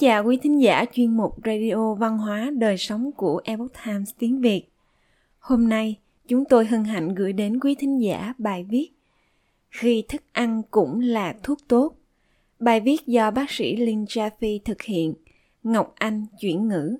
[0.00, 4.40] chào quý thính giả chuyên mục Radio Văn hóa Đời sống của Epoch Times tiếng
[4.40, 4.62] Việt.
[5.38, 5.96] Hôm nay,
[6.28, 8.90] chúng tôi hân hạnh gửi đến quý thính giả bài viết
[9.70, 11.94] Khi thức ăn cũng là thuốc tốt.
[12.58, 15.14] Bài viết do bác sĩ Linh Jaffe thực hiện,
[15.62, 16.96] Ngọc Anh chuyển ngữ.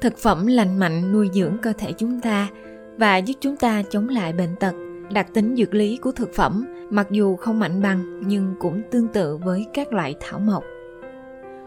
[0.00, 2.50] Thực phẩm lành mạnh nuôi dưỡng cơ thể chúng ta
[2.98, 6.66] và giúp chúng ta chống lại bệnh tật đặc tính dược lý của thực phẩm,
[6.90, 10.64] mặc dù không mạnh bằng, nhưng cũng tương tự với các loại thảo mộc.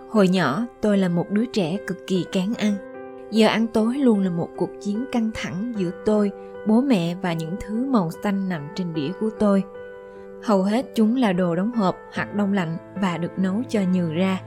[0.09, 2.73] Hồi nhỏ, tôi là một đứa trẻ cực kỳ kén ăn.
[3.31, 6.31] Giờ ăn tối luôn là một cuộc chiến căng thẳng giữa tôi,
[6.67, 9.63] bố mẹ và những thứ màu xanh nằm trên đĩa của tôi.
[10.43, 14.13] Hầu hết chúng là đồ đóng hộp hoặc đông lạnh và được nấu cho nhừ
[14.13, 14.41] ra.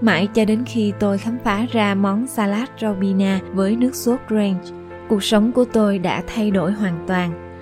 [0.00, 4.64] Mãi cho đến khi tôi khám phá ra món salad robina với nước sốt ranch,
[5.08, 7.53] cuộc sống của tôi đã thay đổi hoàn toàn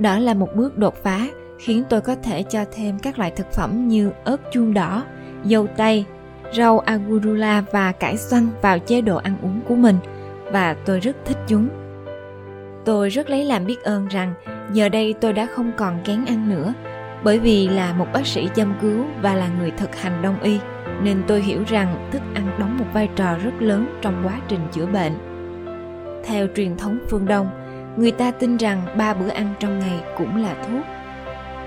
[0.00, 1.26] đó là một bước đột phá
[1.58, 5.04] khiến tôi có thể cho thêm các loại thực phẩm như ớt chuông đỏ,
[5.44, 6.04] dâu tây,
[6.56, 9.96] rau agurula và cải xoăn vào chế độ ăn uống của mình
[10.52, 11.68] và tôi rất thích chúng.
[12.84, 14.34] Tôi rất lấy làm biết ơn rằng
[14.72, 16.74] giờ đây tôi đã không còn kén ăn nữa
[17.24, 20.58] bởi vì là một bác sĩ chăm cứu và là người thực hành đông y
[21.02, 24.60] nên tôi hiểu rằng thức ăn đóng một vai trò rất lớn trong quá trình
[24.72, 25.12] chữa bệnh.
[26.24, 27.50] Theo truyền thống phương Đông,
[28.00, 30.84] người ta tin rằng ba bữa ăn trong ngày cũng là thuốc.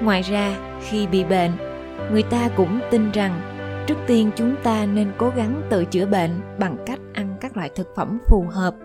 [0.02, 1.52] Ngoài ra, khi bị bệnh,
[2.12, 3.42] người ta cũng tin rằng
[3.88, 7.70] trước tiên chúng ta nên cố gắng tự chữa bệnh bằng cách ăn các loại
[7.76, 8.76] thực phẩm phù hợp.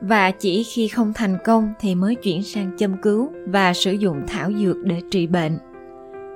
[0.00, 4.22] Và chỉ khi không thành công thì mới chuyển sang châm cứu và sử dụng
[4.28, 5.58] thảo dược để trị bệnh.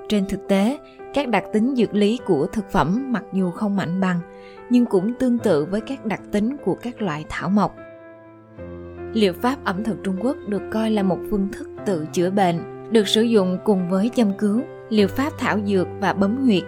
[0.09, 0.79] Trên thực tế,
[1.15, 4.21] các đặc tính dược lý của thực phẩm mặc dù không mạnh bằng,
[4.71, 7.77] nhưng cũng tương tự với các đặc tính của các loại thảo mộc
[9.13, 12.91] liệu pháp ẩm thực trung quốc được coi là một phương thức tự chữa bệnh,
[12.93, 16.63] được sử dụng cùng với châm cứu, liệu pháp thảo dược và bấm huyệt.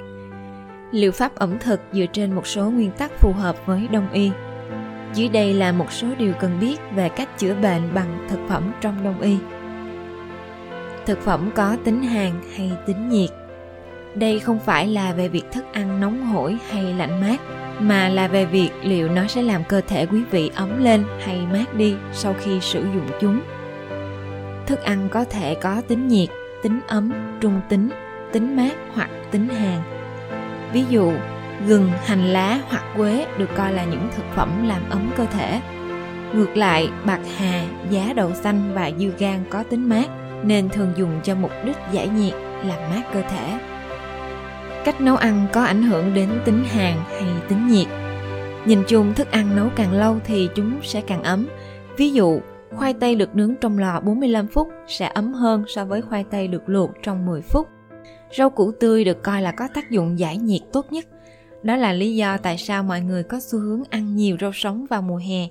[0.91, 4.31] Liệu pháp ẩm thực dựa trên một số nguyên tắc phù hợp với đông y.
[5.15, 8.73] Dưới đây là một số điều cần biết về cách chữa bệnh bằng thực phẩm
[8.81, 9.37] trong đông y.
[11.07, 13.31] Thực phẩm có tính hàn hay tính nhiệt?
[14.15, 17.41] Đây không phải là về việc thức ăn nóng hổi hay lạnh mát
[17.81, 21.47] mà là về việc liệu nó sẽ làm cơ thể quý vị ấm lên hay
[21.53, 23.41] mát đi sau khi sử dụng chúng.
[24.67, 26.29] Thức ăn có thể có tính nhiệt,
[26.63, 27.91] tính ấm, trung tính
[28.33, 29.83] tính mát hoặc tính hàn.
[30.73, 31.13] Ví dụ,
[31.67, 35.61] gừng, hành lá hoặc quế được coi là những thực phẩm làm ấm cơ thể.
[36.33, 40.07] Ngược lại, bạc hà, giá đậu xanh và dưa gan có tính mát
[40.43, 42.35] nên thường dùng cho mục đích giải nhiệt,
[42.65, 43.59] làm mát cơ thể
[44.85, 47.87] cách nấu ăn có ảnh hưởng đến tính hàn hay tính nhiệt.
[48.67, 51.49] Nhìn chung, thức ăn nấu càng lâu thì chúng sẽ càng ấm.
[51.97, 52.41] Ví dụ,
[52.71, 56.49] khoai tây được nướng trong lò 45 phút sẽ ấm hơn so với khoai tây
[56.49, 57.69] được luộc trong 10 phút.
[58.39, 61.07] Rau củ tươi được coi là có tác dụng giải nhiệt tốt nhất.
[61.63, 64.87] Đó là lý do tại sao mọi người có xu hướng ăn nhiều rau sống
[64.91, 65.49] vào mùa hè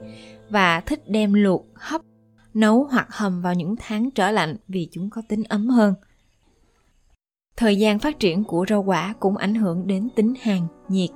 [0.50, 2.02] và thích đem luộc, hấp,
[2.54, 5.94] nấu hoặc hầm vào những tháng trở lạnh vì chúng có tính ấm hơn
[7.58, 10.60] thời gian phát triển của rau quả cũng ảnh hưởng đến tính hàn,
[10.90, 11.10] nhiệt.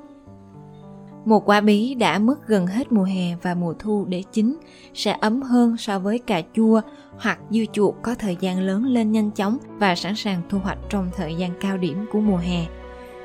[1.26, 4.58] Một quả bí đã mất gần hết mùa hè và mùa thu để chín
[4.94, 6.82] sẽ ấm hơn so với cà chua
[7.18, 10.78] hoặc dưa chuột có thời gian lớn lên nhanh chóng và sẵn sàng thu hoạch
[10.90, 12.66] trong thời gian cao điểm của mùa hè.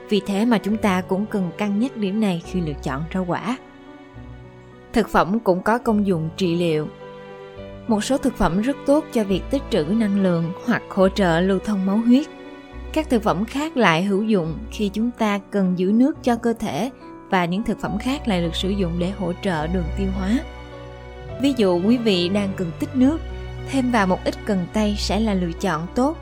[0.09, 3.25] Vì thế mà chúng ta cũng cần cân nhắc điểm này khi lựa chọn rau
[3.25, 3.57] quả.
[4.93, 6.89] Thực phẩm cũng có công dụng trị liệu.
[7.89, 11.41] Một số thực phẩm rất tốt cho việc tích trữ năng lượng hoặc hỗ trợ
[11.41, 12.27] lưu thông máu huyết
[12.93, 16.53] các thực phẩm khác lại hữu dụng khi chúng ta cần giữ nước cho cơ
[16.53, 16.91] thể
[17.31, 20.39] và những thực phẩm khác lại được sử dụng để hỗ trợ đường tiêu hóa.
[21.43, 23.21] Ví dụ, quý vị đang cần tích nước,
[23.71, 26.17] thêm vào một ít cần tây sẽ là lựa chọn tốt.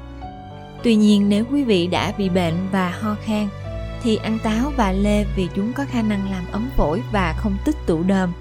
[0.83, 3.49] Tuy nhiên, nếu quý vị đã bị bệnh và ho khan,
[4.03, 7.57] thì ăn táo và lê vì chúng có khả năng làm ấm phổi và không
[7.65, 8.33] tích tụ đờm.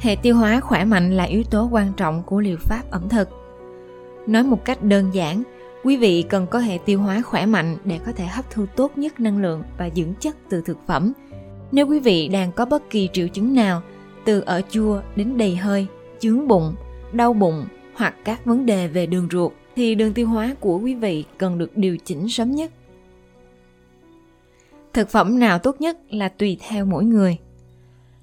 [0.00, 3.28] Hệ tiêu hóa khỏe mạnh là yếu tố quan trọng của liệu pháp ẩm thực.
[4.26, 5.42] Nói một cách đơn giản
[5.84, 8.98] Quý vị cần có hệ tiêu hóa khỏe mạnh để có thể hấp thu tốt
[8.98, 11.12] nhất năng lượng và dưỡng chất từ thực phẩm.
[11.72, 13.82] Nếu quý vị đang có bất kỳ triệu chứng nào,
[14.24, 15.86] từ ở chua đến đầy hơi,
[16.20, 16.74] chướng bụng,
[17.12, 17.64] đau bụng
[17.94, 21.58] hoặc các vấn đề về đường ruột, thì đường tiêu hóa của quý vị cần
[21.58, 22.70] được điều chỉnh sớm nhất.
[24.92, 27.38] Thực phẩm nào tốt nhất là tùy theo mỗi người.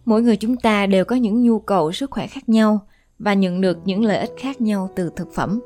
[0.06, 2.80] Mỗi người chúng ta đều có những nhu cầu sức khỏe khác nhau
[3.20, 5.60] và nhận được những lợi ích khác nhau từ thực phẩm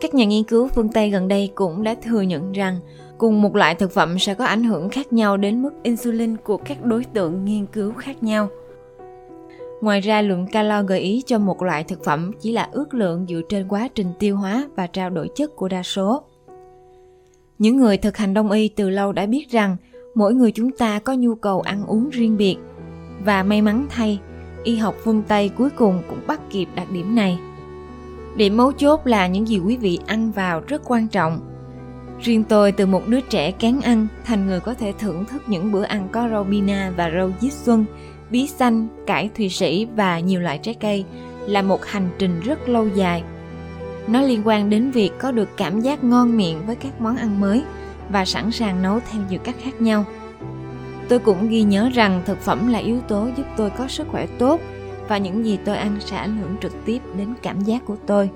[0.00, 2.80] các nhà nghiên cứu phương Tây gần đây cũng đã thừa nhận rằng
[3.18, 6.56] cùng một loại thực phẩm sẽ có ảnh hưởng khác nhau đến mức insulin của
[6.56, 8.48] các đối tượng nghiên cứu khác nhau.
[9.80, 13.26] Ngoài ra, lượng calo gợi ý cho một loại thực phẩm chỉ là ước lượng
[13.28, 16.22] dựa trên quá trình tiêu hóa và trao đổi chất của đa số.
[17.58, 19.76] Những người thực hành đông y từ lâu đã biết rằng
[20.14, 22.56] mỗi người chúng ta có nhu cầu ăn uống riêng biệt
[23.24, 24.20] và may mắn thay,
[24.64, 27.38] y học phương Tây cuối cùng cũng bắt kịp đặc điểm này.
[28.36, 31.40] Điểm mấu chốt là những gì quý vị ăn vào rất quan trọng.
[32.20, 35.72] Riêng tôi từ một đứa trẻ kén ăn thành người có thể thưởng thức những
[35.72, 37.84] bữa ăn có rau bina và rau diếp xuân,
[38.30, 41.04] bí xanh, cải thụy sĩ và nhiều loại trái cây
[41.40, 43.22] là một hành trình rất lâu dài.
[44.06, 47.40] Nó liên quan đến việc có được cảm giác ngon miệng với các món ăn
[47.40, 47.62] mới
[48.08, 50.04] và sẵn sàng nấu theo nhiều cách khác nhau.
[51.08, 54.26] Tôi cũng ghi nhớ rằng thực phẩm là yếu tố giúp tôi có sức khỏe
[54.38, 54.60] tốt
[55.08, 58.30] và những gì tôi ăn sẽ ảnh hưởng trực tiếp đến cảm giác của tôi.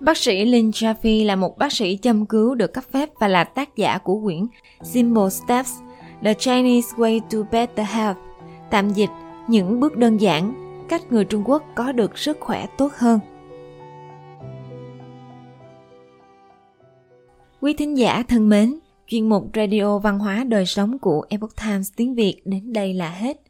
[0.00, 3.44] Bác sĩ Lin Jaffe là một bác sĩ châm cứu được cấp phép và là
[3.44, 4.46] tác giả của quyển
[4.82, 5.72] Simple Steps
[6.22, 8.18] The Chinese Way to Better Health,
[8.70, 9.10] tạm dịch
[9.48, 10.54] những bước đơn giản,
[10.88, 13.20] cách người Trung Quốc có được sức khỏe tốt hơn.
[17.60, 21.92] Quý thính giả thân mến, chuyên mục Radio Văn hóa Đời Sống của Epoch Times
[21.96, 23.49] tiếng Việt đến đây là hết.